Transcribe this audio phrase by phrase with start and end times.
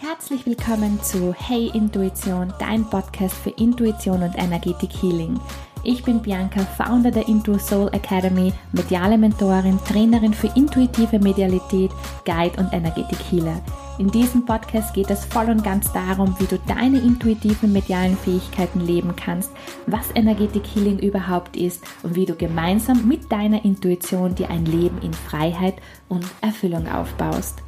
[0.00, 5.40] Herzlich willkommen zu Hey Intuition, dein Podcast für Intuition und Energetik Healing.
[5.82, 11.90] Ich bin Bianca, Founder der Intu Soul Academy, mediale Mentorin, Trainerin für intuitive Medialität,
[12.24, 13.60] Guide und Energetik Healer.
[13.98, 18.78] In diesem Podcast geht es voll und ganz darum, wie du deine intuitiven medialen Fähigkeiten
[18.78, 19.50] leben kannst,
[19.88, 25.02] was Energetik Healing überhaupt ist und wie du gemeinsam mit deiner Intuition dir ein Leben
[25.02, 25.74] in Freiheit
[26.08, 27.64] und Erfüllung aufbaust.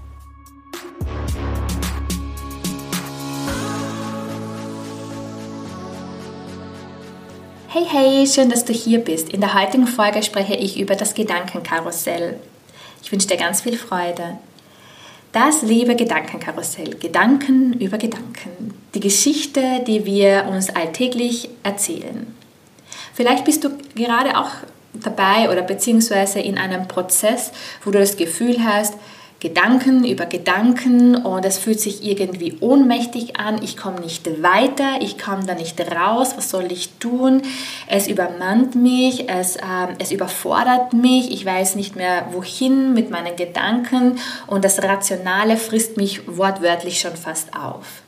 [7.73, 9.29] Hey, hey, schön, dass du hier bist.
[9.29, 12.41] In der heutigen Folge spreche ich über das Gedankenkarussell.
[13.01, 14.39] Ich wünsche dir ganz viel Freude.
[15.31, 22.35] Das liebe Gedankenkarussell, Gedanken über Gedanken, die Geschichte, die wir uns alltäglich erzählen.
[23.15, 24.51] Vielleicht bist du gerade auch
[24.93, 27.53] dabei oder beziehungsweise in einem Prozess,
[27.85, 28.95] wo du das Gefühl hast,
[29.41, 33.63] Gedanken über Gedanken und es fühlt sich irgendwie ohnmächtig an.
[33.63, 36.35] Ich komme nicht weiter, ich komme da nicht raus.
[36.37, 37.41] Was soll ich tun?
[37.89, 39.63] Es übermannt mich, es, äh,
[39.99, 41.33] es überfordert mich.
[41.33, 47.17] Ich weiß nicht mehr, wohin mit meinen Gedanken und das Rationale frisst mich wortwörtlich schon
[47.17, 48.03] fast auf.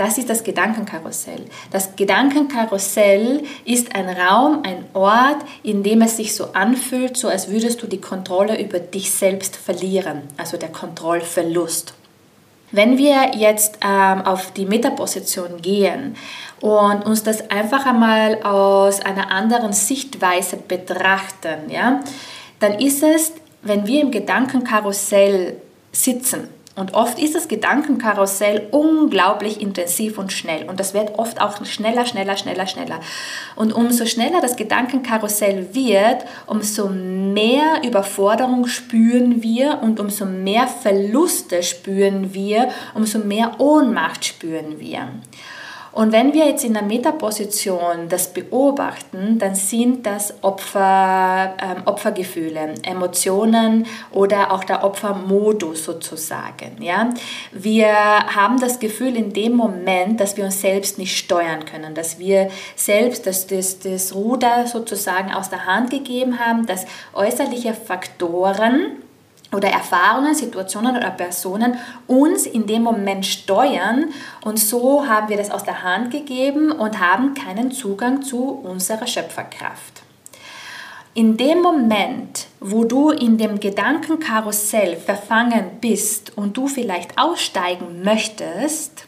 [0.00, 1.44] Das ist das Gedankenkarussell.
[1.72, 7.50] Das Gedankenkarussell ist ein Raum, ein Ort, in dem es sich so anfühlt, so als
[7.50, 11.92] würdest du die Kontrolle über dich selbst verlieren, also der Kontrollverlust.
[12.72, 16.16] Wenn wir jetzt ähm, auf die Metaposition gehen
[16.62, 22.00] und uns das einfach einmal aus einer anderen Sichtweise betrachten, ja,
[22.58, 25.58] dann ist es, wenn wir im Gedankenkarussell
[25.92, 30.68] sitzen, und oft ist das Gedankenkarussell unglaublich intensiv und schnell.
[30.68, 33.00] Und das wird oft auch schneller, schneller, schneller, schneller.
[33.56, 41.64] Und umso schneller das Gedankenkarussell wird, umso mehr Überforderung spüren wir und umso mehr Verluste
[41.64, 45.08] spüren wir, umso mehr Ohnmacht spüren wir.
[45.92, 52.74] Und wenn wir jetzt in der Metaposition das beobachten, dann sind das Opfer, ähm, Opfergefühle,
[52.82, 56.80] Emotionen oder auch der Opfermodus sozusagen.
[56.80, 57.10] Ja?
[57.50, 62.18] Wir haben das Gefühl in dem Moment, dass wir uns selbst nicht steuern können, dass
[62.18, 69.02] wir selbst das, das, das Ruder sozusagen aus der Hand gegeben haben, dass äußerliche Faktoren,
[69.52, 74.10] oder Erfahrungen, Situationen oder Personen uns in dem Moment steuern
[74.42, 79.06] und so haben wir das aus der Hand gegeben und haben keinen Zugang zu unserer
[79.06, 80.02] Schöpferkraft.
[81.12, 89.06] In dem Moment, wo du in dem Gedankenkarussell verfangen bist und du vielleicht aussteigen möchtest,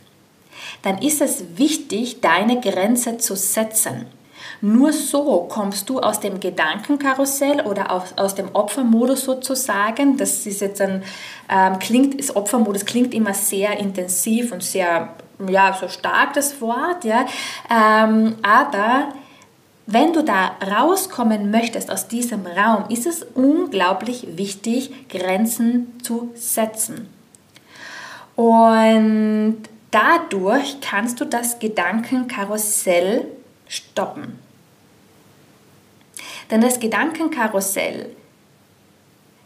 [0.82, 4.06] dann ist es wichtig, deine Grenze zu setzen.
[4.64, 10.16] Nur so kommst du aus dem Gedankenkarussell oder aus, aus dem Opfermodus sozusagen.
[10.16, 11.02] Das ist jetzt ein,
[11.48, 15.14] ähm, klingt, das Opfermodus klingt immer sehr intensiv und sehr,
[15.48, 17.26] ja, so stark das Wort, ja.
[17.68, 19.08] Ähm, aber
[19.86, 27.08] wenn du da rauskommen möchtest aus diesem Raum, ist es unglaublich wichtig, Grenzen zu setzen.
[28.36, 29.58] Und
[29.90, 33.26] dadurch kannst du das Gedankenkarussell
[33.66, 34.38] stoppen.
[36.50, 38.10] Denn das Gedankenkarussell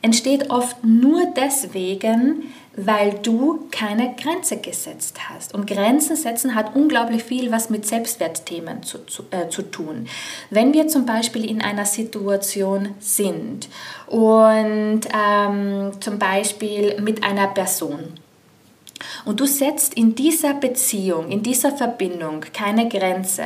[0.02, 5.54] entsteht oft nur deswegen, weil du keine Grenze gesetzt hast.
[5.54, 10.06] Und Grenzen setzen hat unglaublich viel was mit Selbstwertthemen zu, zu, äh, zu tun.
[10.50, 13.68] Wenn wir zum Beispiel in einer Situation sind
[14.06, 18.12] und ähm, zum Beispiel mit einer Person,
[19.24, 23.44] und du setzt in dieser Beziehung, in dieser Verbindung keine Grenze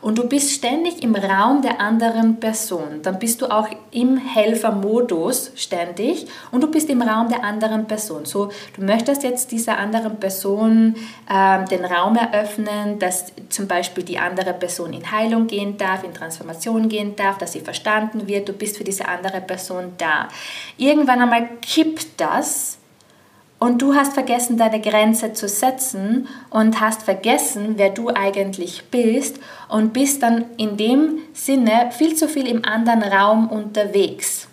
[0.00, 5.52] und du bist ständig im Raum der anderen Person, dann bist du auch im Helfermodus
[5.56, 8.24] ständig und du bist im Raum der anderen Person.
[8.24, 10.94] So, du möchtest jetzt dieser anderen Person
[11.28, 16.14] äh, den Raum eröffnen, dass zum Beispiel die andere Person in Heilung gehen darf, in
[16.14, 18.48] Transformation gehen darf, dass sie verstanden wird.
[18.48, 20.28] Du bist für diese andere Person da.
[20.76, 22.78] Irgendwann einmal kippt das
[23.58, 29.38] und du hast vergessen, deine Grenze zu setzen und hast vergessen, wer du eigentlich bist
[29.68, 34.45] und bist dann in dem Sinne viel zu viel im anderen Raum unterwegs.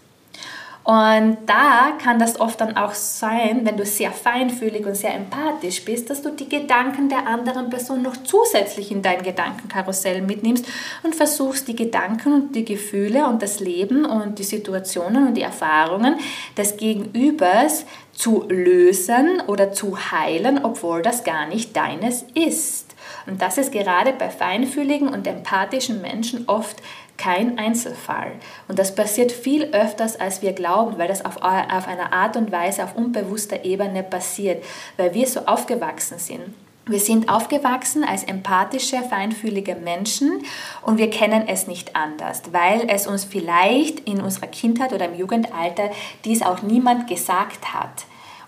[0.83, 5.85] Und da kann das oft dann auch sein, wenn du sehr feinfühlig und sehr empathisch
[5.85, 10.65] bist, dass du die Gedanken der anderen Person noch zusätzlich in dein Gedankenkarussell mitnimmst
[11.03, 15.41] und versuchst die Gedanken und die Gefühle und das Leben und die Situationen und die
[15.41, 16.17] Erfahrungen
[16.57, 22.93] des Gegenübers zu lösen oder zu heilen, obwohl das gar nicht deines ist.
[23.25, 26.81] Und das ist gerade bei feinfühligen und empathischen Menschen oft
[27.23, 28.33] kein Einzelfall.
[28.67, 32.51] Und das passiert viel öfters, als wir glauben, weil das auf, auf einer Art und
[32.51, 34.63] Weise auf unbewusster Ebene passiert,
[34.97, 36.53] weil wir so aufgewachsen sind.
[36.85, 40.43] Wir sind aufgewachsen als empathische, feinfühlige Menschen
[40.81, 45.17] und wir kennen es nicht anders, weil es uns vielleicht in unserer Kindheit oder im
[45.17, 45.91] Jugendalter
[46.25, 48.03] dies auch niemand gesagt hat.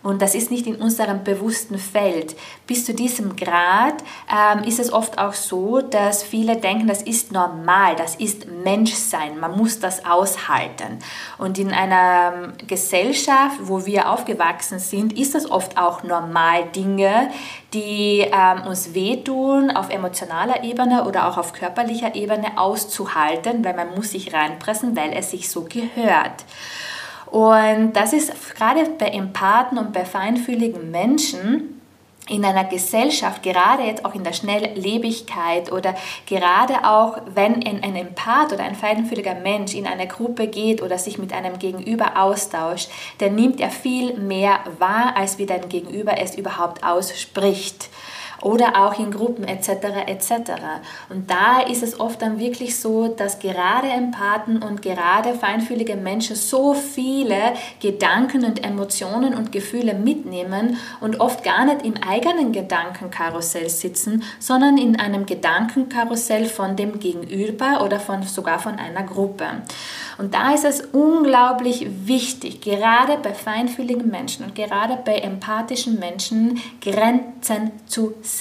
[0.06, 2.36] Und das ist nicht in unserem bewussten Feld.
[2.68, 3.96] Bis zu diesem Grad
[4.32, 9.40] ähm, ist es oft auch so, dass viele denken, das ist normal, das ist Menschsein,
[9.40, 11.00] man muss das aushalten.
[11.40, 17.32] Und in einer ähm, Gesellschaft, wo wir aufgewachsen sind, ist es oft auch normal, Dinge,
[17.74, 23.96] die ähm, uns wehtun, auf emotionaler Ebene oder auch auf körperlicher Ebene auszuhalten, weil man
[23.96, 26.46] muss sich reinpressen, weil es sich so gehört.
[27.36, 31.82] Und das ist gerade bei Empathen und bei feinfühligen Menschen
[32.30, 35.96] in einer Gesellschaft, gerade jetzt auch in der Schnelllebigkeit oder
[36.28, 41.18] gerade auch, wenn ein, Empath oder ein feinfühliger Mensch in eine Gruppe geht oder sich
[41.18, 46.38] mit einem Gegenüber austauscht, dann nimmt er viel mehr wahr, als wie dein Gegenüber es
[46.38, 47.90] überhaupt ausspricht
[48.46, 49.70] oder auch in Gruppen etc.
[50.06, 50.52] etc.
[51.10, 56.36] Und da ist es oft dann wirklich so, dass gerade Empathen und gerade feinfühlige Menschen
[56.36, 63.68] so viele Gedanken und Emotionen und Gefühle mitnehmen und oft gar nicht im eigenen Gedankenkarussell
[63.68, 69.48] sitzen, sondern in einem Gedankenkarussell von dem Gegenüber oder von, sogar von einer Gruppe.
[70.20, 76.62] Und da ist es unglaublich wichtig, gerade bei feinfühligen Menschen und gerade bei empathischen Menschen
[76.80, 78.35] Grenzen zu setzen.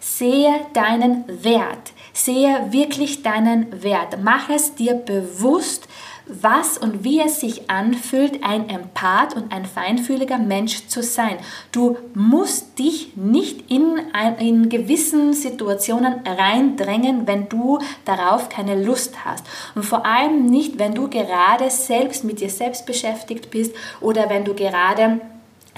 [0.00, 1.92] Sehe deinen Wert.
[2.12, 4.18] Sehe wirklich deinen Wert.
[4.22, 5.88] Mach es dir bewusst,
[6.28, 11.38] was und wie es sich anfühlt, ein Empath und ein feinfühliger Mensch zu sein.
[11.72, 13.98] Du musst dich nicht in,
[14.38, 19.44] in gewissen Situationen reindrängen, wenn du darauf keine Lust hast.
[19.74, 24.44] Und vor allem nicht, wenn du gerade selbst mit dir selbst beschäftigt bist oder wenn
[24.44, 25.20] du gerade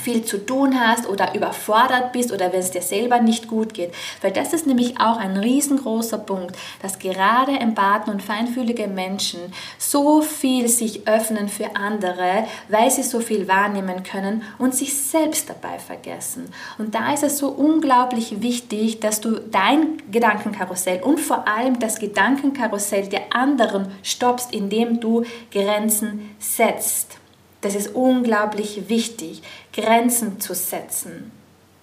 [0.01, 3.93] viel zu tun hast oder überfordert bist oder wenn es dir selber nicht gut geht.
[4.23, 9.41] Weil das ist nämlich auch ein riesengroßer Punkt, dass gerade Empathen und feinfühlige Menschen
[9.79, 15.49] so viel sich öffnen für andere, weil sie so viel wahrnehmen können und sich selbst
[15.49, 16.53] dabei vergessen.
[16.79, 21.99] Und da ist es so unglaublich wichtig, dass du dein Gedankenkarussell und vor allem das
[21.99, 27.20] Gedankenkarussell der anderen stoppst, indem du Grenzen setzt.
[27.61, 29.43] Das ist unglaublich wichtig,
[29.73, 31.31] Grenzen zu setzen,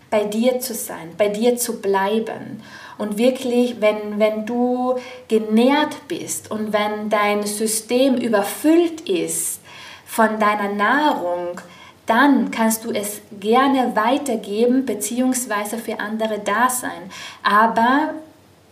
[0.10, 2.64] bei dir zu sein, bei dir zu bleiben.
[2.98, 4.96] Und wirklich, wenn, wenn du
[5.28, 9.60] genährt bist und wenn dein System überfüllt ist
[10.06, 11.62] von deiner Nahrung,
[12.08, 15.78] dann kannst du es gerne weitergeben bzw.
[15.78, 17.12] für andere da sein.
[17.44, 18.14] Aber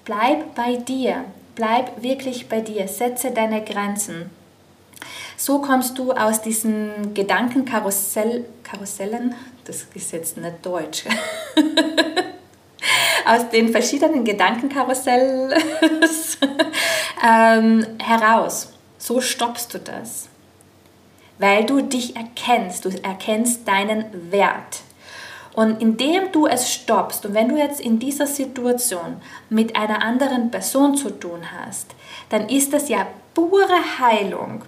[0.06, 4.32] bleib bei dir, bleib wirklich bei dir, setze deine Grenzen.
[5.38, 9.36] So kommst du aus diesen Gedankenkarussell, Karussellen,
[9.66, 11.04] das ist jetzt nicht deutsch,
[13.26, 16.38] aus den verschiedenen Gedankenkarussells
[17.28, 18.72] ähm, heraus.
[18.98, 20.30] So stoppst du das,
[21.38, 24.82] weil du dich erkennst, du erkennst deinen Wert.
[25.54, 30.52] Und indem du es stoppst und wenn du jetzt in dieser Situation mit einer anderen
[30.52, 31.88] Person zu tun hast,
[32.30, 34.64] dann ist das ja pure Heilung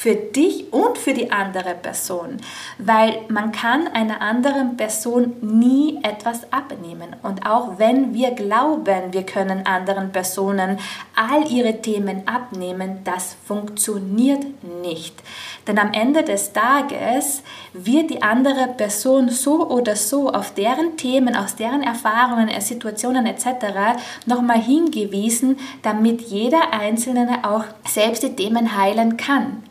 [0.00, 2.38] für dich und für die andere Person,
[2.78, 7.16] weil man kann einer anderen Person nie etwas abnehmen.
[7.22, 10.78] Und auch wenn wir glauben, wir können anderen Personen
[11.14, 14.42] all ihre Themen abnehmen, das funktioniert
[14.82, 15.22] nicht.
[15.66, 17.42] Denn am Ende des Tages
[17.74, 24.00] wird die andere Person so oder so auf deren Themen, aus deren Erfahrungen, Situationen etc.
[24.24, 29.62] nochmal hingewiesen, damit jeder Einzelne auch selbst die Themen heilen kann.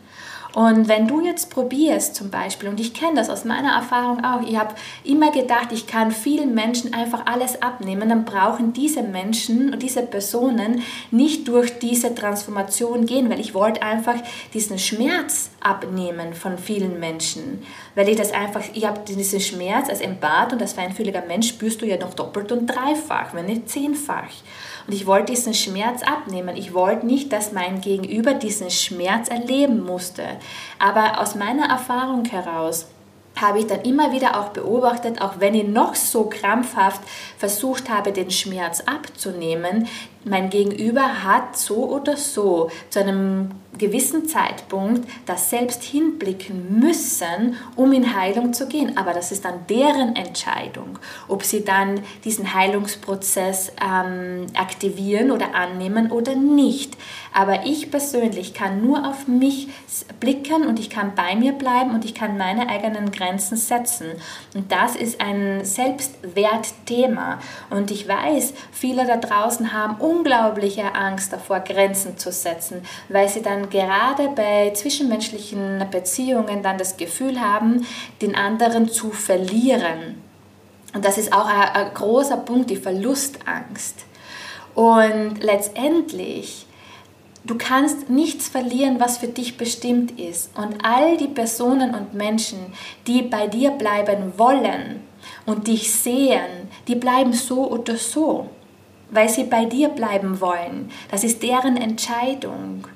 [0.54, 4.42] Und wenn du jetzt probierst zum Beispiel, und ich kenne das aus meiner Erfahrung auch,
[4.42, 9.72] ich habe immer gedacht, ich kann vielen Menschen einfach alles abnehmen, dann brauchen diese Menschen
[9.72, 14.16] und diese Personen nicht durch diese Transformation gehen, weil ich wollte einfach
[14.52, 17.62] diesen Schmerz abnehmen von vielen Menschen,
[17.94, 21.82] weil ich das einfach, ich habe diesen Schmerz als Empath und als feinfühliger Mensch spürst
[21.82, 24.30] du ja noch doppelt und dreifach, wenn nicht zehnfach.
[24.86, 26.56] Und ich wollte diesen Schmerz abnehmen.
[26.56, 30.24] Ich wollte nicht, dass mein Gegenüber diesen Schmerz erleben musste.
[30.78, 32.86] Aber aus meiner Erfahrung heraus
[33.36, 37.00] habe ich dann immer wieder auch beobachtet, auch wenn ich noch so krampfhaft
[37.38, 39.88] versucht habe, den Schmerz abzunehmen,
[40.24, 47.92] mein Gegenüber hat so oder so zu einem gewissen Zeitpunkt das selbst hinblicken müssen, um
[47.92, 48.96] in Heilung zu gehen.
[48.96, 50.98] Aber das ist dann deren Entscheidung,
[51.28, 56.96] ob sie dann diesen Heilungsprozess ähm, aktivieren oder annehmen oder nicht.
[57.32, 59.68] Aber ich persönlich kann nur auf mich
[60.18, 64.08] blicken und ich kann bei mir bleiben und ich kann meine eigenen Grenzen setzen.
[64.54, 67.38] Und das ist ein Selbstwertthema.
[67.70, 73.42] Und ich weiß, viele da draußen haben unglaubliche Angst davor, Grenzen zu setzen, weil sie
[73.42, 77.86] dann gerade bei zwischenmenschlichen Beziehungen dann das Gefühl haben,
[78.20, 80.22] den anderen zu verlieren.
[80.92, 84.04] Und das ist auch ein, großer Punkt, die Verlustangst.
[84.74, 86.66] Und letztendlich
[87.42, 90.50] Du kannst nichts verlieren, was für dich bestimmt ist.
[90.58, 92.58] Und all die Personen und Menschen,
[93.06, 95.00] die bei dir bleiben wollen
[95.46, 98.50] und dich sehen, die bleiben so oder so,
[99.10, 100.90] weil sie bei dir bleiben wollen.
[101.10, 102.86] Das ist deren Entscheidung.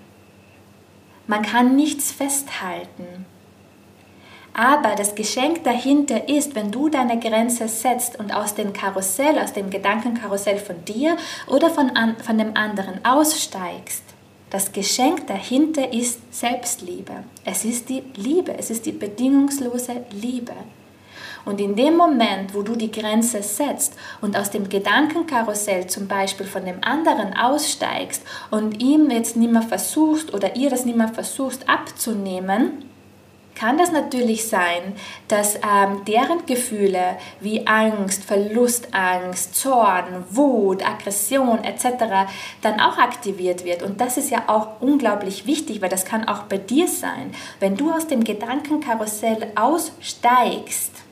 [1.26, 3.26] Man kann nichts festhalten.
[4.52, 9.52] Aber das Geschenk dahinter ist, wenn du deine Grenze setzt und aus dem Karussell, aus
[9.52, 11.16] dem Gedankenkarussell von dir
[11.48, 11.90] oder von,
[12.22, 14.04] von dem anderen aussteigst,
[14.50, 17.24] das Geschenk dahinter ist Selbstliebe.
[17.44, 20.52] Es ist die Liebe, es ist die bedingungslose Liebe.
[21.44, 26.46] Und in dem Moment, wo du die Grenze setzt und aus dem Gedankenkarussell zum Beispiel
[26.46, 31.08] von dem anderen aussteigst und ihm jetzt nicht mehr versuchst oder ihr das nicht mehr
[31.08, 32.84] versuchst abzunehmen,
[33.54, 34.94] kann das natürlich sein,
[35.28, 42.26] dass ähm, deren Gefühle wie Angst, Verlustangst, Zorn, Wut, Aggression etc.
[42.62, 43.82] dann auch aktiviert wird.
[43.82, 47.32] Und das ist ja auch unglaublich wichtig, weil das kann auch bei dir sein.
[47.60, 51.03] Wenn du aus dem Gedankenkarussell aussteigst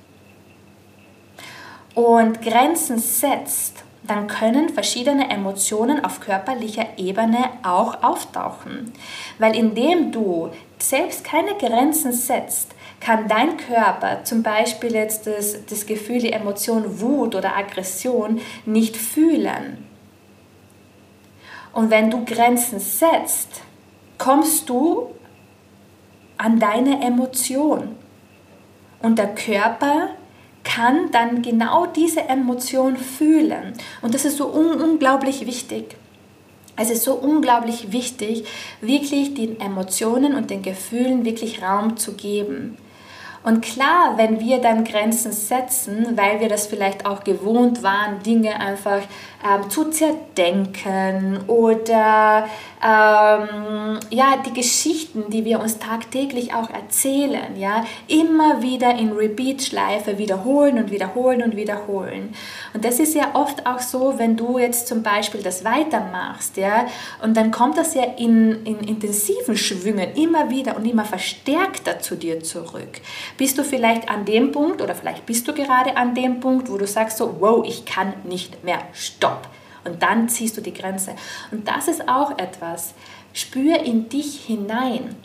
[1.95, 8.93] und Grenzen setzt, dann können verschiedene Emotionen auf körperlicher Ebene auch auftauchen.
[9.39, 15.87] Weil indem du selbst keine Grenzen setzt, kann dein Körper zum Beispiel jetzt das, das
[15.87, 19.87] Gefühl, die Emotion Wut oder Aggression nicht fühlen.
[21.73, 23.63] Und wenn du Grenzen setzt,
[24.19, 25.09] kommst du
[26.37, 27.97] an deine Emotion.
[29.01, 30.11] Und der Körper
[30.65, 33.73] kann dann genau diese Emotion fühlen.
[34.01, 35.97] Und das ist so un unglaublich wichtig.
[36.77, 38.45] Es ist so unglaublich wichtig,
[38.81, 42.79] wirklich den Emotionen und den Gefühlen wirklich Raum zu geben.
[43.45, 48.59] Und klar, wenn wir dann Grenzen setzen, weil wir das vielleicht auch gewohnt waren, Dinge
[48.61, 49.03] einfach
[49.45, 52.49] ähm, zu zerdenken oder
[52.83, 60.19] ähm, ja, die Geschichten, die wir uns tagtäglich auch erzählen, ja, immer wieder in Repeat-Schleife
[60.19, 62.35] wiederholen und wiederholen und wiederholen.
[62.75, 66.87] Und das ist ja oft auch so, wenn du jetzt zum Beispiel das weitermachst, ja,
[67.23, 72.17] und dann kommt das ja in, in intensiven Schwüngen immer wieder und immer verstärkter zu
[72.17, 73.01] dir zurück.
[73.37, 76.77] Bist du vielleicht an dem Punkt oder vielleicht bist du gerade an dem Punkt, wo
[76.79, 78.79] du sagst so, wow, ich kann nicht mehr,
[79.33, 79.49] stopp.
[79.85, 81.15] Und dann ziehst du die Grenze.
[81.51, 82.95] Und das ist auch etwas.
[83.33, 85.17] Spür in dich hinein.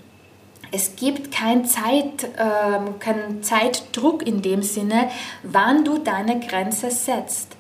[0.72, 5.10] Es gibt keinen Zeit, ähm, kein Zeitdruck in dem Sinne,
[5.44, 7.56] wann du deine Grenze setzt.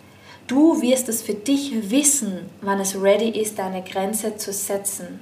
[0.47, 5.19] Du wirst es für dich wissen, wann es ready ist, deine Grenze zu setzen.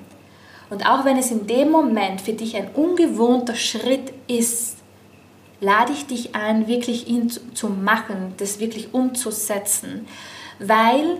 [0.70, 4.78] Und auch wenn es in dem Moment für dich ein ungewohnter Schritt ist,
[5.60, 10.08] lade ich dich ein, wirklich ihn zu machen, das wirklich umzusetzen.
[10.60, 11.18] Weil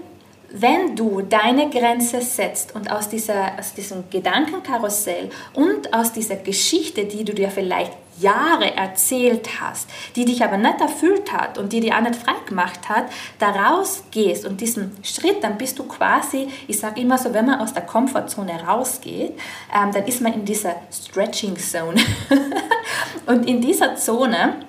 [0.52, 7.06] wenn du deine Grenze setzt und aus, dieser, aus diesem Gedankenkarussell und aus dieser Geschichte,
[7.06, 11.82] die du dir vielleicht Jahre erzählt hast, die dich aber nicht erfüllt hat und die
[11.82, 13.08] dir auch nicht frei gemacht hat,
[13.40, 17.60] da rausgehst und diesen Schritt, dann bist du quasi, ich sage immer so, wenn man
[17.60, 19.34] aus der Komfortzone rausgeht,
[19.74, 22.02] ähm, dann ist man in dieser Stretching Zone.
[23.26, 24.62] und in dieser Zone,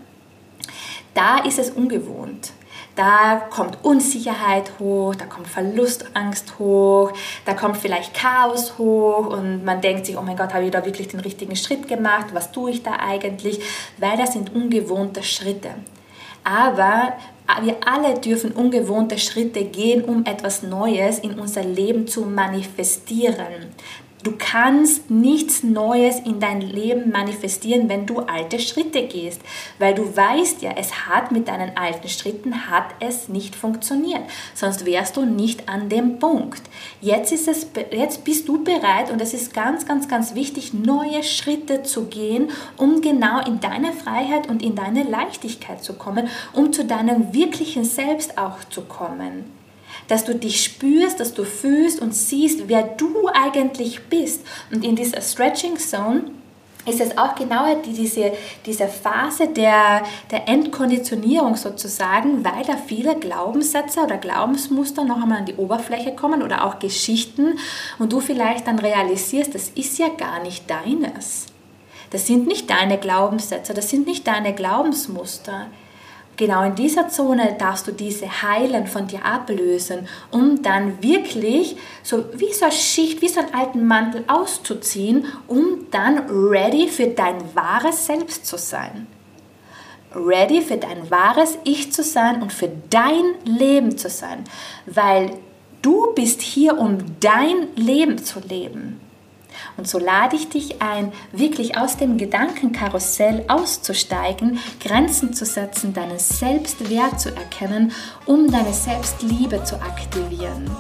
[1.14, 2.50] da ist es ungewohnt.
[2.96, 7.12] Da kommt Unsicherheit hoch, da kommt Verlustangst hoch,
[7.44, 10.84] da kommt vielleicht Chaos hoch und man denkt sich, oh mein Gott, habe ich da
[10.84, 12.28] wirklich den richtigen Schritt gemacht?
[12.32, 13.60] Was tue ich da eigentlich?
[13.98, 15.74] Weil das sind ungewohnte Schritte.
[16.42, 17.12] Aber
[17.62, 23.74] wir alle dürfen ungewohnte Schritte gehen, um etwas Neues in unser Leben zu manifestieren.
[24.26, 29.40] Du kannst nichts Neues in dein Leben manifestieren, wenn du alte Schritte gehst,
[29.78, 34.84] weil du weißt ja, es hat mit deinen alten Schritten hat es nicht funktioniert, sonst
[34.84, 36.62] wärst du nicht an dem Punkt.
[37.00, 41.22] Jetzt ist es jetzt bist du bereit und es ist ganz ganz ganz wichtig neue
[41.22, 46.72] Schritte zu gehen, um genau in deine Freiheit und in deine Leichtigkeit zu kommen, um
[46.72, 49.44] zu deinem wirklichen Selbst auch zu kommen.
[50.08, 54.42] Dass du dich spürst, dass du fühlst und siehst, wer du eigentlich bist.
[54.72, 56.24] Und in dieser Stretching Zone
[56.86, 58.32] ist es auch genau diese,
[58.64, 65.46] diese Phase der, der Entkonditionierung sozusagen, weil da viele Glaubenssätze oder Glaubensmuster noch einmal an
[65.46, 67.58] die Oberfläche kommen oder auch Geschichten
[67.98, 71.46] und du vielleicht dann realisierst, das ist ja gar nicht deines.
[72.10, 75.66] Das sind nicht deine Glaubenssätze, das sind nicht deine Glaubensmuster.
[76.36, 82.26] Genau in dieser Zone darfst du diese heilen von dir ablösen, um dann wirklich so
[82.34, 87.36] wie so eine Schicht, wie so einen alten Mantel auszuziehen, um dann ready für dein
[87.54, 89.06] wahres Selbst zu sein.
[90.14, 94.44] Ready für dein wahres Ich zu sein und für dein Leben zu sein,
[94.84, 95.38] weil
[95.80, 99.00] du bist hier, um dein Leben zu leben.
[99.76, 106.18] Und so lade ich dich ein, wirklich aus dem Gedankenkarussell auszusteigen, Grenzen zu setzen, deinen
[106.18, 107.92] Selbstwert zu erkennen,
[108.26, 110.70] um deine Selbstliebe zu aktivieren.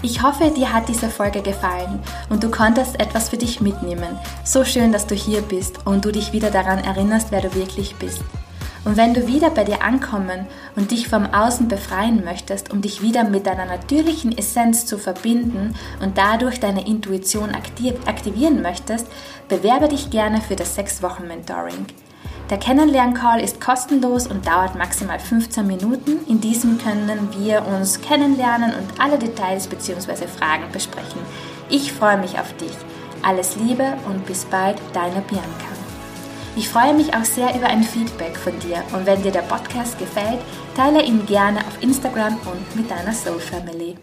[0.00, 4.16] Ich hoffe, dir hat diese Folge gefallen und du konntest etwas für dich mitnehmen.
[4.44, 7.96] So schön, dass du hier bist und du dich wieder daran erinnerst, wer du wirklich
[7.96, 8.22] bist.
[8.84, 13.02] Und wenn du wieder bei dir ankommen und dich vom Außen befreien möchtest, um dich
[13.02, 19.06] wieder mit deiner natürlichen Essenz zu verbinden und dadurch deine Intuition aktivieren möchtest,
[19.48, 21.86] bewerbe dich gerne für das 6-Wochen-Mentoring.
[22.50, 26.24] Der Kennenlern-Call ist kostenlos und dauert maximal 15 Minuten.
[26.28, 30.26] In diesem können wir uns kennenlernen und alle Details bzw.
[30.26, 31.20] Fragen besprechen.
[31.68, 32.72] Ich freue mich auf dich.
[33.22, 35.77] Alles Liebe und bis bald, deine Bianca.
[36.58, 39.96] Ich freue mich auch sehr über ein Feedback von dir und wenn dir der Podcast
[39.96, 40.40] gefällt,
[40.74, 43.94] teile ihn gerne auf Instagram und mit deiner Soul Family.